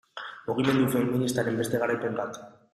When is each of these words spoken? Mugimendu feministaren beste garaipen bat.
Mugimendu 0.51 0.87
feministaren 0.95 1.63
beste 1.63 1.85
garaipen 1.85 2.21
bat. 2.25 2.45